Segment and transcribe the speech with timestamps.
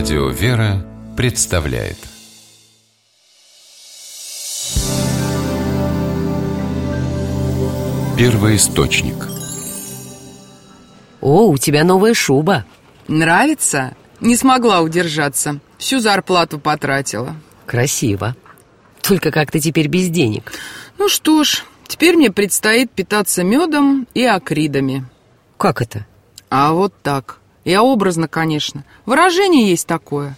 [0.00, 0.82] Радио «Вера»
[1.14, 1.98] представляет.
[8.16, 9.28] Первый источник.
[11.20, 12.64] О, у тебя новая шуба.
[13.08, 13.94] Нравится?
[14.20, 15.60] Не смогла удержаться.
[15.76, 17.36] Всю зарплату потратила.
[17.66, 18.34] Красиво.
[19.02, 20.50] Только как ты теперь без денег?
[20.96, 25.04] Ну что ж, теперь мне предстоит питаться медом и акридами.
[25.58, 26.06] Как это?
[26.48, 30.36] А вот так Я образно, конечно Выражение есть такое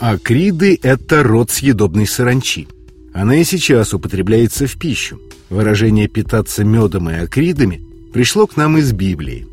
[0.00, 2.68] Акриды– это род съедобной саранчи.
[3.12, 5.20] Она и сейчас употребляется в пищу.
[5.50, 7.82] Выражение «питаться медом и акридами»
[8.12, 9.48] пришло к нам из Библии.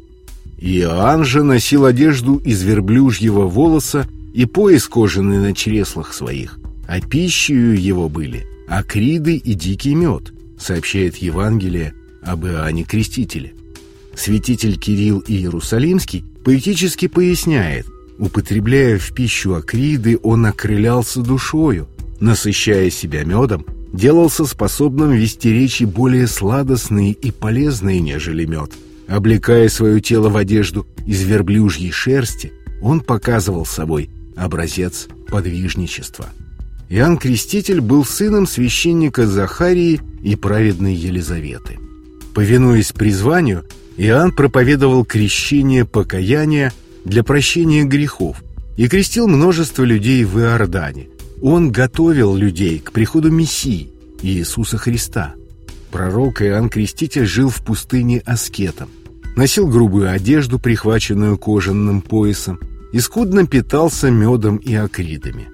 [0.59, 7.75] Иоанн же носил одежду из верблюжьего волоса и пояс кожаный на чреслах своих, а пищей
[7.75, 13.53] его были акриды и дикий мед, сообщает Евангелие об Иоанне Крестителе.
[14.15, 17.85] Святитель Кирилл Иерусалимский поэтически поясняет,
[18.17, 21.87] употребляя в пищу акриды, он окрылялся душою,
[22.19, 28.71] насыщая себя медом, делался способным вести речи более сладостные и полезные, нежели мед.
[29.07, 36.27] Облекая свое тело в одежду из верблюжьей шерсти, он показывал собой образец подвижничества.
[36.89, 41.79] Иоанн Креститель был сыном священника Захарии и праведной Елизаветы.
[42.33, 43.63] Повинуясь призванию,
[43.97, 46.73] Иоанн проповедовал крещение покаяния
[47.05, 48.43] для прощения грехов
[48.75, 51.07] и крестил множество людей в Иордане.
[51.41, 55.35] Он готовил людей к приходу Мессии, Иисуса Христа.
[55.91, 58.89] Пророк Иоанн Креститель жил в пустыне аскетом,
[59.37, 62.59] носил грубую одежду, прихваченную кожаным поясом,
[62.91, 65.47] и скудно питался медом и акридами.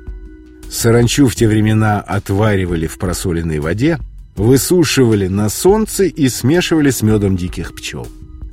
[0.69, 3.99] Саранчу в те времена отваривали в просоленной воде,
[4.35, 8.07] высушивали на солнце и смешивали с медом диких пчел.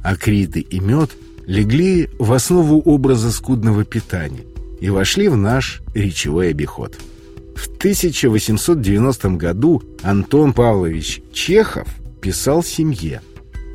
[0.08, 1.10] Акриды и мед–
[1.48, 4.44] легли в основу образа скудного питания
[4.80, 6.96] и вошли в наш речевой обиход.
[7.56, 11.88] В 1890 году Антон Павлович Чехов
[12.20, 13.22] писал семье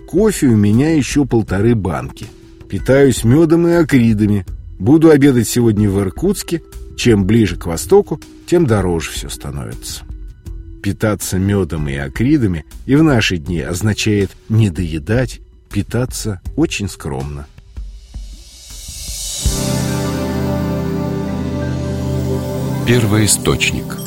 [0.08, 2.28] «Кофе у меня еще полторы банки.
[2.70, 4.46] Питаюсь медом и акридами.
[4.80, 6.62] Буду обедать сегодня в Иркутске.
[6.96, 10.04] Чем ближе к востоку, тем дороже все становится».
[10.84, 15.42] Питаться медом и акридами и в наши дни означает не доедать,
[15.74, 17.48] питаться очень скромно.
[22.86, 24.03] Первый источник